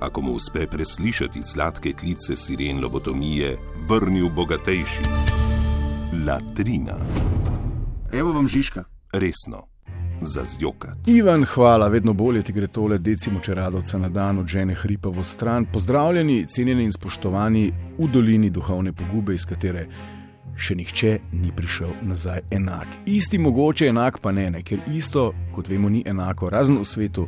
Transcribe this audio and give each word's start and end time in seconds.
ako 0.00 0.22
mu 0.22 0.32
uspe 0.32 0.66
preslišati 0.66 1.42
sladke 1.42 1.92
klice 1.92 2.36
siren 2.36 2.80
lobotomije, 2.80 3.56
vrnil 3.88 4.28
bogatejši. 4.28 5.02
Latrina. 6.26 6.96
Evo 8.12 8.32
vam 8.32 8.48
Žižka. 8.48 8.84
Resno, 9.12 9.66
za 10.20 10.44
zjokat. 10.44 10.96
Ivan, 11.06 11.44
hvala, 11.44 11.88
vedno 11.88 12.12
bolje 12.12 12.42
ti 12.42 12.52
gre 12.52 12.66
tole, 12.66 12.98
decimo 12.98 13.40
če 13.40 13.54
radovca 13.54 13.98
na 13.98 14.08
dan 14.08 14.38
od 14.38 14.46
žene 14.46 14.74
hripavo 14.74 15.24
stran. 15.24 15.66
Pozdravljeni, 15.72 16.46
cenjeni 16.46 16.84
in 16.84 16.92
spoštovani 16.92 17.72
v 17.98 18.08
dolini 18.12 18.50
duhovne 18.50 18.92
pogube, 18.92 19.34
iz 19.34 19.46
katere 19.46 19.86
še 20.60 20.76
nihče 20.78 21.18
ni 21.32 21.52
prišel 21.56 21.94
nazaj 22.02 22.44
enak. 22.50 22.88
Isti 23.06 23.38
mogoče 23.38 23.88
enak 23.90 24.20
pa 24.20 24.32
ne, 24.32 24.50
ne 24.50 24.62
ker 24.62 24.84
isto, 24.92 25.30
kot 25.54 25.68
vemo, 25.68 25.88
ni 25.88 26.02
enako, 26.06 26.50
razen 26.50 26.78
v 26.80 26.86
svetu 26.86 27.26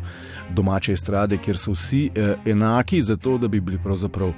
domače 0.55 0.93
estrade, 0.93 1.39
kjer 1.43 1.59
so 1.59 1.77
vsi 1.77 2.09
eh, 2.15 2.35
enaki, 2.47 3.03
zato 3.03 3.39
da 3.39 3.49
bi 3.49 3.61
bili 3.61 3.81
pravzaprav 3.83 4.33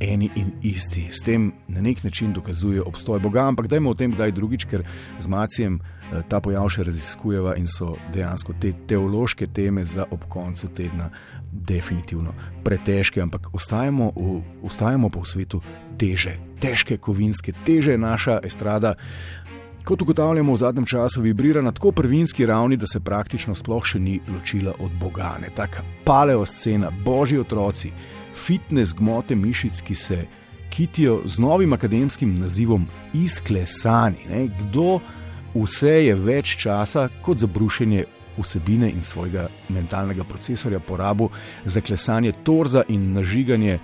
eni 0.00 0.30
in 0.36 0.52
isti. 0.62 1.08
S 1.10 1.22
tem 1.24 1.52
na 1.68 1.80
nek 1.80 2.04
način 2.04 2.32
dokazuje 2.32 2.82
obstoj 2.82 3.20
Boga, 3.20 3.46
ampak 3.48 3.66
dajmo 3.66 3.90
o 3.90 3.94
tem 3.94 4.12
kdaj 4.12 4.32
drugič, 4.32 4.64
ker 4.64 4.84
z 5.18 5.28
Macijem 5.28 5.78
eh, 5.80 6.22
ta 6.28 6.40
pojav 6.40 6.68
še 6.68 6.84
raziskujeva 6.90 7.56
in 7.56 7.68
so 7.70 7.94
dejansko 8.12 8.56
te 8.60 8.72
teološke 8.88 9.46
teme 9.46 9.84
za 9.84 10.06
ob 10.10 10.28
koncu 10.28 10.68
tedna 10.76 11.10
definitivno 11.52 12.32
pretežke, 12.64 13.22
ampak 13.22 13.48
ostajamo, 13.54 14.12
v, 14.16 14.40
ostajamo 14.66 15.08
pa 15.08 15.20
v 15.22 15.28
svetu 15.28 15.62
teže, 15.98 16.34
težke 16.64 16.96
kovinske, 16.96 17.52
teže 17.66 17.98
naša 17.98 18.38
estrada. 18.44 18.94
Kot 19.84 20.02
ugotavljamo 20.02 20.52
v 20.52 20.56
zadnjem 20.56 20.86
času, 20.86 21.20
vibrira 21.20 21.62
na 21.62 21.72
tako 21.72 21.92
prvinski 21.92 22.46
ravni, 22.46 22.76
da 22.76 22.86
se 22.86 23.00
praktično 23.00 23.54
sploh 23.54 23.84
še 23.84 24.00
ni 24.00 24.20
ločila 24.32 24.72
od 24.80 24.94
Boga. 25.00 25.34
Ne? 25.42 25.50
Taka 25.56 25.84
paleoscena, 26.04 26.88
božji 27.04 27.42
otroci, 27.42 27.92
fitness 28.46 28.96
gmote 28.96 29.36
mišic, 29.36 29.82
ki 29.84 29.94
se 29.94 30.22
kitijo 30.72 31.20
z 31.24 31.38
novim 31.38 31.76
akademskim 31.76 32.32
nazivom 32.40 32.88
izklesani. 33.12 34.24
Ne? 34.30 34.46
Kdo 34.62 35.02
vse 35.54 35.98
je 36.06 36.14
več 36.16 36.56
časa 36.64 37.10
kot 37.22 37.44
za 37.44 37.46
brušenje 37.46 38.06
vsebine 38.40 38.88
in 38.90 39.02
svojega 39.02 39.48
mentalnega 39.68 40.24
procesorja 40.24 40.80
porabil 40.80 41.28
za 41.64 41.80
klesanje 41.80 42.32
torza 42.44 42.82
in 42.88 43.12
nažiganje 43.12 43.78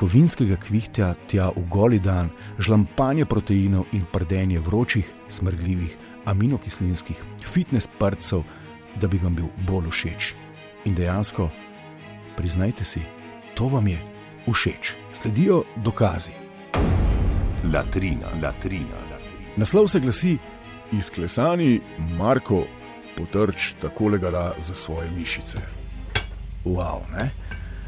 kovinskega 0.00 0.56
kvihtja 0.56 1.12
tja 1.28 1.50
v 1.52 1.66
goli 1.68 1.98
dan, 2.00 2.30
žlampanje 2.56 3.26
proteinov 3.28 3.84
in 3.92 4.06
prdenje 4.08 4.60
vročih, 4.64 5.04
smrdljivih, 5.28 5.92
aminokislinskih, 6.24 7.20
fitness 7.44 7.88
prcev, 7.98 8.40
da 8.96 9.08
bi 9.08 9.20
vam 9.20 9.36
bil 9.36 9.52
bolj 9.68 9.90
všeč. 9.92 10.32
In 10.88 10.96
dejansko, 10.96 11.50
priznajte 12.36 12.84
si, 12.84 13.04
to 13.54 13.68
vam 13.68 13.92
je 13.92 14.00
všeč. 14.48 14.96
Sledijo 15.12 15.64
dokazi. 15.84 16.32
Latrina, 17.68 18.32
latrina, 18.42 18.96
latrina. 19.10 19.56
Naslov 19.56 19.88
se 19.88 20.00
glasi: 20.00 20.38
Izklesani 20.92 21.80
Marko 22.16 22.64
potrč 23.16 23.74
tako 23.80 24.08
le 24.08 24.18
da 24.18 24.52
za 24.58 24.74
svoje 24.74 25.10
mišice. 25.16 25.58
Wow, 26.64 27.04
ne? 27.12 27.30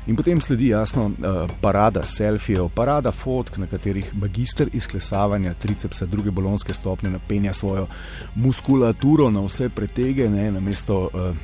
In 0.07 0.17
potem 0.17 0.41
sledi 0.41 0.69
jasno 0.69 1.05
uh, 1.07 1.51
parada 1.61 2.03
selfijev, 2.03 2.69
parada 2.75 3.13
fotk, 3.13 3.57
na 3.57 3.67
katerih 3.71 4.09
magister 4.15 4.69
izklesavanja 4.73 5.55
tricepsa 5.55 6.07
druge 6.07 6.31
bolonske 6.31 6.75
stopnje 6.75 7.11
napenja 7.11 7.53
svojo 7.53 7.87
muskulaturo 8.35 9.31
na 9.31 9.41
vse 9.41 9.69
pretege, 9.69 10.29
ne, 10.29 10.51
namesto 10.53 11.05
uh, 11.07 11.37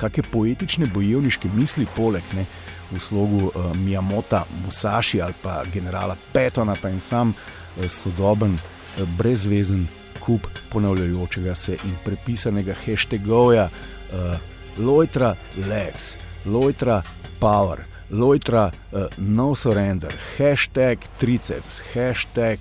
kakšne 0.00 0.24
poetične 0.32 0.86
bojevniške 0.94 1.48
misli, 1.54 1.86
poleg 1.96 2.22
ne, 2.36 2.46
v 2.92 3.00
slogu 3.00 3.50
uh, 3.52 3.76
Miyamota, 3.76 4.44
Musashi 4.64 5.20
ali 5.22 5.36
pa 5.42 5.62
generala 5.72 6.16
Petona, 6.32 6.76
pa 6.82 6.88
in 6.88 7.00
sam 7.00 7.34
uh, 7.36 7.84
sodoben, 7.88 8.56
uh, 8.56 9.08
brezvezen 9.18 9.84
kup 10.24 10.48
ponavljajočega 10.72 11.54
se 11.54 11.76
in 11.84 11.96
prepisanega 12.04 12.74
hashtagovja 12.86 13.68
uh, 13.68 14.36
Lojtra 14.78 15.34
Lex, 15.68 16.14
Lojtra 16.46 17.02
Power, 17.40 17.84
Lojtra 18.10 18.70
uh, 18.92 19.06
No 19.18 19.54
Surrender, 19.54 20.12
hashtag 20.38 20.98
triceps, 21.18 21.80
hashtag 21.94 22.58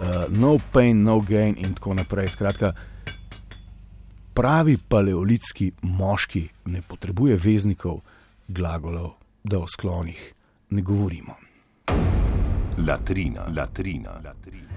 uh, 0.00 0.28
No 0.28 0.58
Pain, 0.72 1.02
No 1.02 1.20
Gain 1.20 1.56
in 1.56 1.74
tako 1.74 1.94
naprej. 1.94 2.28
Skratka, 2.28 2.72
pravi 4.34 4.76
paleolitski 4.88 5.72
moški 5.82 6.48
ne 6.64 6.82
potrebuje 6.82 7.36
veznikov, 7.36 8.00
glagolov, 8.48 9.14
da 9.44 9.58
o 9.58 9.66
sklonih 9.66 10.32
ne 10.70 10.82
govorimo. 10.82 11.36
Latrina, 12.78 13.46
latrina, 13.56 14.20
latrina. 14.24 14.68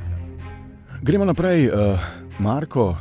Gremo 1.01 1.25
naprej, 1.25 1.67
uh, 1.67 1.99
Marko, 2.39 2.95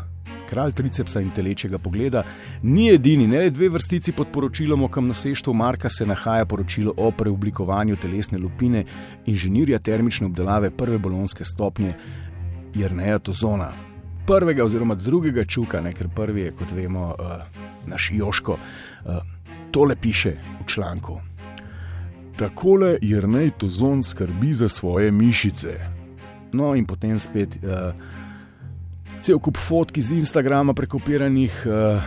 kralj 0.49 0.73
tricepsa 0.73 1.21
in 1.21 1.31
telečega 1.31 1.79
pogleda, 1.79 2.25
ni 2.63 2.89
edini, 2.93 3.27
ne 3.27 3.39
le 3.39 3.51
dve 3.51 3.69
vrstici 3.69 4.13
pod 4.13 4.29
poročilom 4.33 4.83
o 4.83 4.89
kamnoseštvu 4.89 5.55
Marka 5.55 5.89
se 5.89 6.07
nahaja 6.07 6.47
poročilo 6.47 6.95
o 6.97 7.11
preoblikovanju 7.11 7.97
telesne 7.97 8.39
lupine 8.39 8.85
inženirja 9.27 9.79
termične 9.79 10.27
obdelave 10.27 10.71
prve 10.71 10.99
bolonske 10.99 11.45
stopnje 11.45 11.95
Jrneja 12.75 13.19
Tozona. 13.19 13.73
Prvega 14.27 14.65
oziroma 14.65 14.95
drugega 14.95 15.45
čuka, 15.45 15.81
ne, 15.81 15.93
ker 15.93 16.09
prvi 16.09 16.41
je, 16.41 16.53
kot 16.59 16.73
vemo, 16.73 17.15
uh, 17.19 17.43
naš 17.87 18.11
Joško, 18.13 18.57
uh, 18.57 19.17
tole 19.71 19.97
piše 19.97 20.37
v 20.61 20.67
članku. 20.67 21.21
Takole 22.37 22.97
Jrnej 23.03 23.51
Tozon 23.59 24.03
skrbi 24.03 24.55
za 24.55 24.69
svoje 24.69 25.13
mišice. 25.13 25.79
No, 26.53 26.75
in 26.75 26.87
potem 26.87 27.19
spet 27.19 27.57
uh, 27.57 27.95
cel 29.25 29.41
kup 29.41 29.57
fotk 29.57 29.97
iz 29.97 30.11
Instagrama, 30.13 30.75
prekopiranih, 30.77 31.63
uh, 31.65 32.03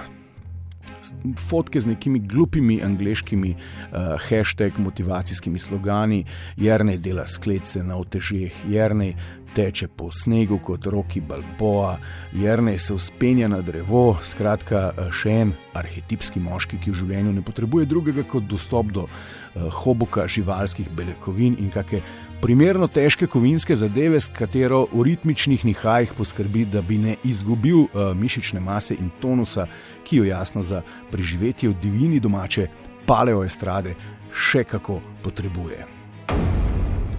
fotke 1.50 1.82
z 1.82 1.90
nekimi 1.90 2.20
glupimi 2.20 2.78
angliškimi 2.84 3.56
uh, 3.56 4.20
hashtag 4.22 4.78
motivacijskimi 4.78 5.60
slogani, 5.60 6.26
Jrnej 6.58 6.98
dela 7.02 7.26
sklece 7.26 7.82
na 7.84 7.98
otežjih, 7.98 8.54
Jrnej 8.70 9.16
teče 9.56 9.88
po 9.88 10.12
snegu 10.14 10.60
kot 10.62 10.86
roki 10.86 11.22
Balboa, 11.22 11.98
Jrnej 12.38 12.78
se 12.80 12.94
uspenja 12.94 13.48
na 13.50 13.64
drevo, 13.66 14.20
skratka, 14.22 14.92
še 15.10 15.34
en 15.42 15.56
arhetipski 15.74 16.40
moški, 16.44 16.78
ki 16.84 16.94
v 16.94 17.02
življenju 17.02 17.34
ne 17.34 17.42
potrebuje 17.42 17.90
drugega 17.90 18.28
kot 18.30 18.46
dostop 18.46 18.94
do 18.94 19.08
uh, 19.08 19.72
hoboka 19.82 20.28
živalskih 20.30 20.94
beljakovin 20.94 21.58
in 21.58 21.74
kakšne 21.74 22.04
primerno 22.42 22.88
težke 22.88 23.28
kovinske 23.28 23.76
zadeve, 23.76 24.20
s 24.22 24.30
katero 24.34 24.86
v 24.92 25.04
ritmičnih 25.04 25.66
nihajih 25.66 26.14
poskrbi, 26.18 26.66
da 26.66 26.82
bi 26.82 26.98
ne 26.98 27.16
izgubil 27.24 27.88
uh, 27.88 28.12
mišične 28.16 28.60
mase 28.60 28.96
in 28.96 29.10
tonusa, 29.22 29.68
ki 30.04 30.22
jo 30.22 30.28
jasno 30.28 30.64
za 30.64 30.82
preživetje 31.12 31.70
v 31.70 31.76
divjini 31.82 32.20
domače 32.20 32.68
paleoestrade 33.06 33.96
še 34.32 34.64
kako 34.64 35.02
potrebuje. 35.24 35.86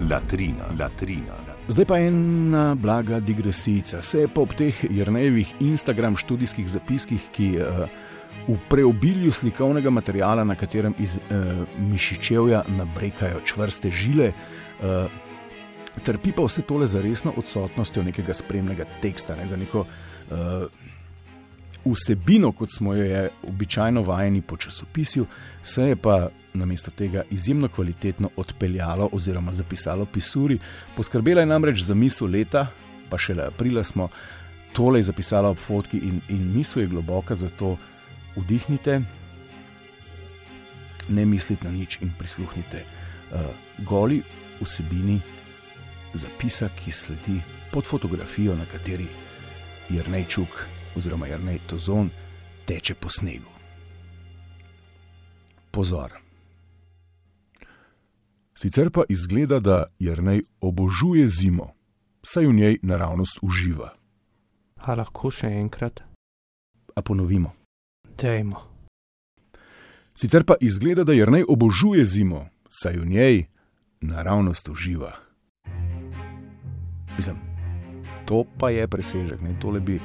Latrina, 0.09 0.71
latrina. 0.79 1.35
Zdaj 1.69 1.85
pa 1.85 1.99
ena 2.01 2.75
blaga 2.75 3.19
digresija. 3.19 4.01
Se 4.01 4.27
pa 4.27 4.41
ob 4.41 4.55
teh 4.57 4.73
Jrnejevih 4.89 5.51
Instagram 5.59 6.15
študijskih 6.17 6.69
zapiskih, 6.69 7.27
ki 7.35 7.51
uh, 7.59 7.85
v 8.47 8.57
preobilju 8.69 9.31
slikovnega 9.31 9.89
materiala, 9.89 10.43
na 10.43 10.55
katerem 10.55 10.93
iz 10.99 11.17
uh, 11.17 11.65
mišičevja 11.79 12.63
nabrekajo 12.67 13.41
čvrste 13.45 13.91
žile, 13.91 14.31
uh, 14.31 15.09
trpi 16.03 16.31
pa 16.31 16.45
vse 16.47 16.61
tole 16.61 16.87
za 16.87 17.01
resno 17.01 17.33
odsotnostjo 17.37 18.03
nekega 18.03 18.33
spremnega 18.33 18.85
teksta, 19.01 19.35
ne, 19.35 19.47
za 19.47 19.57
neko 19.57 19.85
uh, 19.85 20.65
vsebino, 21.85 22.51
kot 22.51 22.69
smo 22.77 22.93
jo 22.93 23.27
običajno 23.47 24.01
vajeni 24.01 24.41
po 24.41 24.57
časopisju, 24.57 25.25
se 25.63 25.83
je 25.83 25.95
pa 25.95 26.29
namesto 26.53 26.91
tega 26.91 27.23
izjemno 27.31 27.67
kvalitetno 27.67 28.29
odpeljalo 28.35 29.09
oziroma 29.11 29.53
zapisalo 29.53 30.05
pisuri. 30.05 30.59
Poskrbela 30.95 31.41
je 31.41 31.45
namreč 31.45 31.81
za 31.81 31.93
misel 31.93 32.27
leta, 32.27 32.67
pa 33.09 33.17
šele 33.17 33.45
aprila 33.47 33.83
smo 33.83 34.09
tole 34.73 35.01
zapisala 35.01 35.49
ob 35.49 35.57
fotki 35.57 35.97
in, 35.97 36.21
in 36.29 36.51
misel 36.55 36.81
je 36.81 36.87
globoka, 36.87 37.35
zato 37.35 37.77
vdihnite, 38.35 39.01
ne 41.09 41.25
mislite 41.25 41.65
na 41.65 41.71
nič 41.71 41.99
in 42.01 42.11
prisluhnite 42.17 42.83
uh, 42.85 43.39
goli 43.85 44.21
vsebini 44.61 45.19
zapisa, 46.13 46.69
ki 46.69 46.91
sledi 46.91 47.41
pod 47.71 47.85
fotografijo, 47.85 48.55
na 48.55 48.65
kateri 48.65 49.07
Jrnej 49.89 50.25
Čuk 50.25 50.65
oziroma 50.97 51.27
Jrnej 51.27 51.59
Tozon 51.67 52.09
teče 52.65 52.93
po 52.95 53.09
snegu. 53.09 53.49
Pozor. 55.71 56.11
Sicer 58.53 58.89
pa 58.91 59.03
izgleda, 59.09 59.59
da 59.59 59.85
Jrnej 59.99 60.41
obožuje 60.61 61.27
zimo, 61.27 61.73
saj 62.23 62.47
v 62.47 62.53
njej 62.53 62.79
naravnost 62.81 63.39
uživa. 63.41 63.93
A 64.75 64.95
lahko 64.95 65.31
še 65.31 65.47
enkrat? 65.47 66.03
A 66.95 67.01
ponovimo. 67.01 67.58
Dejmo. 68.21 68.59
Sicer 70.15 70.43
pa 70.43 70.55
izgleda, 70.59 71.03
da 71.03 71.13
Jrnej 71.13 71.45
obožuje 71.47 72.05
zimo, 72.05 72.49
saj 72.69 72.97
v 72.99 73.05
njej 73.07 73.45
naravnost 74.01 74.69
uživa. 74.69 75.13
Mislim, 77.17 77.37
to 78.25 78.43
pa 78.59 78.69
je 78.69 78.87
presežek. 78.87 79.41
Ne? 79.41 79.55
Tole 79.59 79.79
bi 79.79 79.99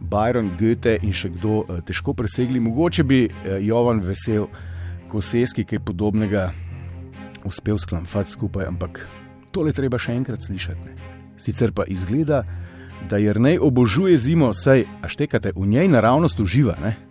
Byron, 0.00 0.50
Goethe 0.58 0.98
in 1.02 1.12
še 1.12 1.28
kdo 1.36 1.64
eh, 1.64 1.82
težko 1.84 2.14
presegli. 2.14 2.60
Mogoče 2.60 3.04
bi 3.04 3.26
eh, 3.28 3.58
Jovan 3.60 4.00
vesel, 4.00 4.48
Koseski 5.08 5.64
kaj 5.64 5.80
podobnega 5.80 6.50
uspel 7.44 7.78
sklamfati 7.80 8.32
skupaj, 8.32 8.66
ampak 8.68 9.06
tole 9.52 9.72
treba 9.72 9.96
še 10.00 10.12
enkrat 10.16 10.44
slišati. 10.44 10.80
Ne? 10.84 11.12
Sicer 11.40 11.72
pa 11.72 11.84
izgleda, 11.88 12.42
da 13.08 13.20
Jrnej 13.20 13.60
obožuje 13.60 14.18
zimo, 14.18 14.52
saj 14.52 14.84
aštekate 15.04 15.52
v 15.56 15.68
njej 15.68 15.88
naravnost 15.88 16.40
uživa. 16.40 16.76
Ne? 16.80 17.07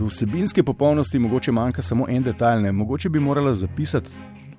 Do 0.00 0.08
vsebinske 0.08 0.62
popolnosti 0.62 1.18
mogoče 1.18 1.52
manjka 1.52 1.82
samo 1.82 2.06
en 2.08 2.22
detajl, 2.22 2.62
ne? 2.62 2.72
mogoče 2.72 3.08
bi 3.08 3.20
morala 3.20 3.52
zapisati, 3.54 4.10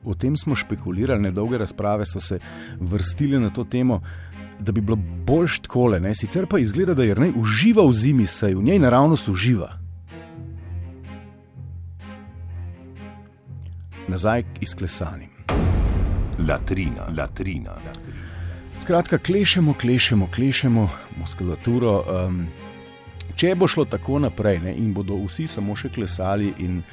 o 0.03 0.13
tem 0.13 0.37
smo 0.37 0.55
špekulirali, 0.55 1.21
nedolge 1.21 1.57
razprave 1.57 2.05
so 2.05 2.21
se 2.21 2.39
vrstile 2.79 3.39
na 3.39 3.49
to 3.49 3.63
temo, 3.63 4.01
da 4.59 4.71
bi 4.71 4.81
bilo 4.81 4.97
bolj 5.25 5.47
štkole, 5.47 5.99
ne? 5.99 6.15
sicer 6.15 6.45
pa 6.45 6.59
izgleda, 6.59 6.93
da 6.93 7.03
Jrnej 7.03 7.33
uživa 7.35 7.87
v 7.87 7.93
zimi, 7.93 8.27
saj 8.27 8.53
v 8.53 8.63
njej 8.63 8.79
naravnost 8.79 9.29
uživa. 9.29 9.81
nazaj 14.11 14.43
k 14.43 14.61
izklesanim. 14.61 15.29
Latrina, 16.49 17.07
latrina. 17.17 17.77
Skratka, 18.77 19.17
klešemo, 19.17 19.73
klešemo, 19.73 20.27
klešemo 20.35 20.89
muskulaturo. 21.17 22.03
Um, 22.27 22.47
če 23.41 23.55
bo 23.57 23.65
šlo 23.65 23.87
tako 23.89 24.19
naprej 24.21 24.59
ne, 24.61 24.75
in 24.77 24.91
bodo 24.93 25.17
vsi 25.23 25.47
samo 25.49 25.73
še 25.77 25.89
klesali 25.89 26.51
in 26.61 26.83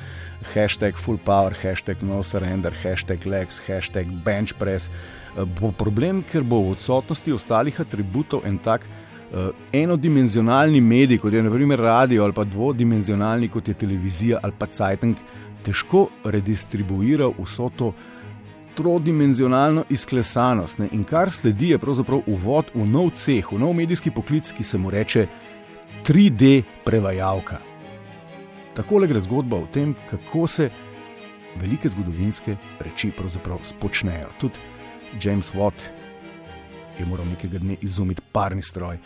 hashtag 0.55 0.97
full 0.97 1.19
power, 1.21 1.53
hashtag 1.53 2.01
no 2.07 2.23
surrender, 2.25 2.73
hashtag 2.85 3.27
legs, 3.29 3.61
hashtag 3.67 4.09
bench 4.25 4.55
press, 4.57 4.89
eh, 4.89 5.45
bo 5.61 5.73
problem, 5.73 6.23
ker 6.23 6.47
bo 6.47 6.63
v 6.63 6.77
odsotnosti 6.77 7.37
ostalih 7.37 7.85
atributov 7.85 8.49
en 8.49 8.59
tak. 8.59 8.89
Uh, 9.29 9.51
enodimenzionalni 9.77 10.81
medij, 10.81 11.19
kot 11.21 11.35
je 11.37 11.43
naprimer 11.45 11.83
radio, 11.85 12.23
ali 12.25 12.33
pa 12.33 12.47
dvodimenzionalni, 12.49 13.51
kot 13.53 13.67
je 13.69 13.75
televizija 13.77 14.39
ali 14.41 14.55
pa 14.57 14.65
Cajtank, 14.73 15.19
težko 15.67 16.07
redistribuiral 16.25 17.35
vso 17.37 17.69
to 17.77 17.91
trodimenzionalno 18.79 19.85
izklesanost. 19.91 20.79
Ne? 20.79 20.89
In 20.97 21.05
kar 21.05 21.29
sledi, 21.31 21.75
je 21.75 21.79
pravzaprav 21.79 22.23
uvod 22.27 22.73
v 22.75 22.87
nov 22.87 23.11
ceh, 23.21 23.53
v 23.53 23.59
nov 23.59 23.75
medijski 23.77 24.11
poklic, 24.15 24.49
ki 24.57 24.65
se 24.65 24.79
mu 24.79 24.91
reče 24.91 25.27
3D 26.09 26.63
prevajalka. 26.85 27.59
Tako 28.75 28.99
le 28.99 29.07
gre 29.07 29.21
zgodba 29.21 29.57
o 29.57 29.67
tem, 29.73 29.95
kako 30.11 30.47
se 30.47 30.71
velike 31.61 31.89
zgodovinske 31.89 32.57
reči 32.81 33.11
pravzaprav 33.11 33.59
spočnejo. 33.63 34.29
Tudi 34.41 34.55
James 35.23 35.53
Watt 35.53 35.85
je 36.99 37.07
moral 37.07 37.27
nekega 37.29 37.59
dne 37.59 37.77
izumiti 37.83 38.23
parni 38.33 38.63
stroj. 38.63 38.99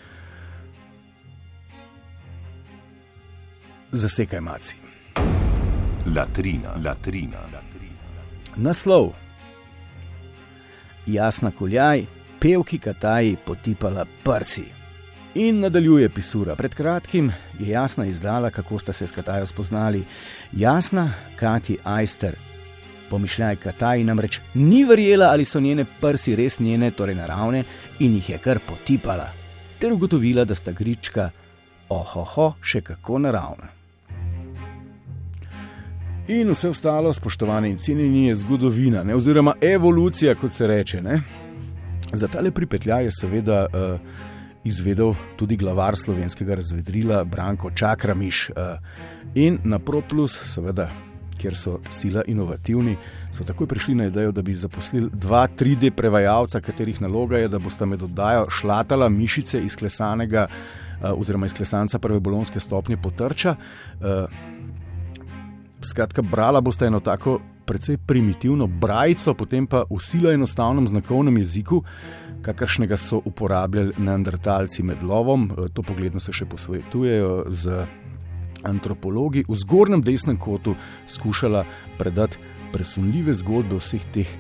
Zasekaj 3.91 4.41
maci. 4.41 4.77
Latrina, 6.17 6.77
latrina. 6.85 7.43
Naslov. 8.57 9.11
Jasna 11.07 11.51
koljaj, 11.51 12.05
pevki 12.41 12.79
Kataji 12.79 13.37
potipala 13.47 14.07
prsi. 14.25 14.82
In 15.35 15.61
nadaljuje 15.61 16.09
pisura. 16.09 16.55
Pred 16.57 16.75
kratkim 16.75 17.33
je 17.59 17.69
jasna 17.69 18.07
izdala, 18.07 18.51
kako 18.51 18.79
sta 18.79 18.93
se 18.93 19.07
s 19.07 19.13
Katajo 19.13 19.47
spoznali. 19.47 20.05
Jasna, 20.53 21.13
Kati 21.37 21.79
Ajster. 21.85 22.37
Pomišljaj, 23.11 23.57
Kataji 23.57 24.05
namreč 24.05 24.41
ni 24.55 24.85
verjela, 24.85 25.27
ali 25.27 25.45
so 25.45 25.61
njene 25.61 25.85
prsi 26.01 26.37
res 26.37 26.61
njene, 26.61 26.91
torej 26.91 27.15
naravne, 27.15 27.65
in 27.99 28.15
jih 28.15 28.31
je 28.31 28.39
kar 28.39 28.59
potipala. 28.69 29.29
Ter 29.79 29.93
ugotovila, 29.93 30.45
da 30.45 30.55
sta 30.55 30.73
grička, 30.73 31.31
ohoho, 31.89 32.53
še 32.63 32.81
kako 32.81 33.19
naravna. 33.19 33.71
In 36.29 36.51
vse 36.51 36.69
ostalo, 36.69 37.13
spoštovane 37.13 37.71
in 37.71 37.79
cenjeni, 37.79 38.27
je 38.27 38.35
zgodovina, 38.35 39.03
ne? 39.05 39.15
oziroma 39.15 39.55
evolucija, 39.61 40.35
kot 40.35 40.53
se 40.53 40.67
reče. 40.67 41.03
Ne? 41.03 41.23
Za 42.13 42.29
tale 42.29 42.51
pripetljaj 42.51 43.05
je 43.05 43.11
seveda 43.11 43.67
uh, 43.67 44.31
izvedel 44.65 45.15
tudi 45.37 45.57
glavar 45.57 45.97
slovenskega 45.97 46.55
razvedrila 46.55 47.25
Branko 47.25 47.71
Čakramiš. 47.71 48.51
Uh, 48.51 48.57
in 49.35 49.59
na 49.65 49.79
ProPlus, 49.79 50.39
seveda, 50.45 50.89
kjer 51.39 51.57
so 51.57 51.79
sila 51.91 52.23
inovativni, 52.27 52.97
so 53.33 53.45
takoj 53.45 53.67
prišli 53.67 53.95
na 53.95 54.07
idejo, 54.07 54.33
da 54.33 54.43
bi 54.43 54.55
zaposlili 54.55 55.11
dva 55.13 55.49
3D 55.49 55.91
prevajalca, 55.91 56.61
katerih 56.61 57.01
naloga 57.03 57.39
je, 57.39 57.49
da 57.49 57.59
bosta 57.59 57.87
med 57.87 58.03
oddajo 58.03 58.51
šlatala 58.51 59.09
mišice 59.09 59.61
izklesanega. 59.61 60.47
Oziroma, 61.03 61.47
izklesanca 61.47 61.99
prve 61.99 62.21
bolonske 62.21 62.61
stopnje 62.61 62.97
potrča. 62.97 63.57
Uh, 64.01 64.31
Skratka, 65.83 66.23
brala 66.23 66.61
boste 66.61 66.87
eno 66.87 67.01
tako 67.01 67.41
precej 67.67 67.97
primitivno 68.07 68.67
brajico, 68.67 69.35
potem 69.35 69.67
pa 69.67 69.85
v 69.91 70.01
silo 70.01 70.33
enostavnem 70.33 70.89
znakovnem 70.89 71.39
jeziku, 71.39 71.83
kakršnega 72.43 72.97
so 72.97 73.21
uporabljali 73.25 73.95
neandertalci 73.99 74.83
med 74.83 75.03
lovom. 75.03 75.51
E, 75.51 75.69
to 75.75 75.83
pogledno 75.83 76.21
se 76.21 76.33
še 76.33 76.47
posvetujejo 76.47 77.45
z 77.49 77.85
antropologi. 78.67 79.45
V 79.49 79.59
zgornjem 79.59 80.03
desnem 80.03 80.39
kotu 80.39 80.75
skušala 81.09 81.65
predati 81.99 82.39
presunljive 82.73 83.35
zgodbe 83.35 83.79
vseh 83.81 84.05
teh 84.15 84.31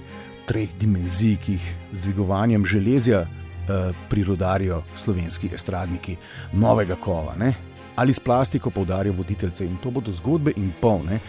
treh 0.47 0.71
dimenzij, 0.81 1.37
ki 1.39 1.59
jih 1.59 1.67
z 1.93 2.03
dvigovanjem 2.03 2.65
železja 2.67 3.21
eh, 3.23 3.93
prirodarijo 4.11 4.83
slovenski 4.99 5.53
estradniki 5.55 6.17
novega 6.53 6.97
kova. 6.99 7.37
Ne? 7.39 7.53
ali 7.97 8.13
s 8.13 8.21
plastiko 8.21 8.71
poudarijo 8.71 9.13
voditeljce 9.13 9.67
in 9.67 9.77
to 9.83 9.91
bodo 9.91 10.13
zgodbe 10.13 10.53
in 10.57 10.73
polne. 10.81 11.21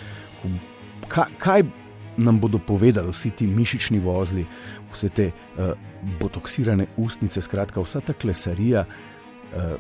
Kaj, 1.08 1.26
kaj 1.38 1.64
nam 2.18 2.40
bodo 2.40 2.60
povedali 2.60 3.12
vsi 3.12 3.32
ti 3.32 3.48
mišični 3.48 4.00
vozli, 4.00 4.46
vse 4.94 5.10
te 5.10 5.32
uh, 5.32 5.72
botoksirane 6.20 6.88
ustnice, 6.98 7.42
skratka 7.42 7.82
vsa 7.82 8.02
ta 8.02 8.14
klesarija, 8.14 8.86
uh, 8.86 9.74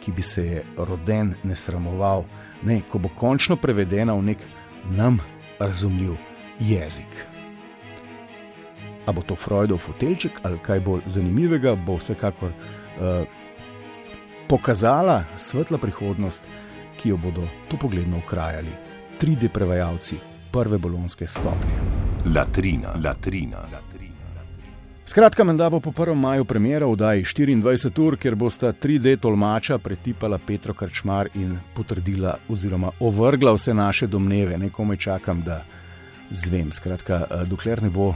ki 0.00 0.12
bi 0.12 0.22
se 0.22 0.46
je 0.46 0.64
roden 0.76 1.34
ne 1.44 1.56
sramoval, 1.56 2.24
ne, 2.62 2.80
ko 2.90 2.98
bo 2.98 3.08
končno 3.08 3.56
prevedena 3.56 4.14
v 4.14 4.22
nek 4.22 4.44
nam 4.90 5.18
razumljiv 5.58 6.14
jezik. 6.60 7.24
A 9.06 9.12
bo 9.12 9.22
to 9.22 9.36
Freudov 9.38 9.78
fotelček 9.78 10.40
ali 10.42 10.58
kaj 10.58 10.80
bolj 10.80 11.02
zanimivega, 11.06 11.74
bo 11.74 11.98
vsekakor. 12.00 12.52
Uh, 12.96 13.26
pokazala 14.48 15.24
svetla 15.36 15.78
prihodnost, 15.78 16.46
ki 16.96 17.08
jo 17.08 17.16
bodo 17.16 17.42
to 17.68 17.76
pogledno 17.76 18.18
ukrajali 18.18 18.70
3D 19.20 19.48
prevajalci 19.48 20.35
prve 20.52 20.78
bolonske 20.78 21.26
stopnje. 21.26 21.76
Latrina, 22.34 22.94
latrina. 23.04 23.58
Skratka, 25.06 25.44
menda 25.44 25.70
bo 25.70 25.80
po 25.80 25.90
1. 25.90 26.14
maju 26.14 26.44
premjera 26.44 26.86
v 26.86 26.96
Daji 26.96 27.22
24 27.24 28.00
ur, 28.02 28.16
kjer 28.16 28.34
bosta 28.34 28.72
3D 28.72 29.20
tolmača 29.22 29.78
pretipala 29.78 30.38
Petro 30.38 30.74
Krčmar 30.74 31.28
in 31.34 31.58
potrdila 31.74 32.34
oziroma 32.48 32.90
ovrgla 33.00 33.52
vse 33.54 33.74
naše 33.74 34.06
domneve. 34.06 34.58
Nekome 34.58 34.96
čakam, 34.96 35.42
da 35.42 35.62
zvem. 36.30 36.72
Skratka, 36.72 37.26
eh, 37.30 37.44
dokler 37.46 37.82
ne 37.82 37.90
bo 37.90 38.14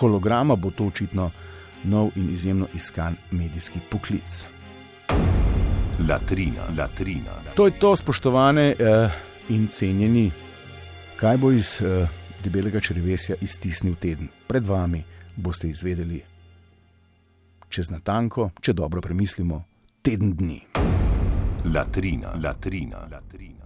holograma, 0.00 0.56
bo 0.56 0.70
to 0.70 0.86
očitno 0.86 1.30
nov 1.84 2.10
in 2.16 2.30
izjemno 2.34 2.66
iskan 2.74 3.16
medijski 3.30 3.78
poklic. 3.90 4.44
Latrina, 6.08 6.66
latrina. 6.78 7.30
To 7.54 7.66
je 7.66 7.78
to, 7.78 7.96
spoštovane 7.96 8.74
eh, 8.78 9.10
in 9.48 9.68
cenjeni, 9.68 10.30
kaj 11.16 11.36
bo 11.36 11.50
iz 11.50 11.78
eh, 11.80 12.08
debelega 12.44 12.80
črvesja 12.80 13.36
iztisnil 13.40 13.94
teden. 14.00 14.28
Pred 14.46 14.66
vami 14.66 15.02
boste 15.36 15.68
izvedeli 15.68 16.22
čez 17.68 17.90
natanko, 17.90 18.50
če 18.60 18.72
dobro 18.72 19.00
premislimo, 19.02 19.62
teden 20.02 20.34
dni. 20.36 20.60
Latrina, 21.74 22.36
latrina, 22.42 23.08
latrina. 23.10 23.65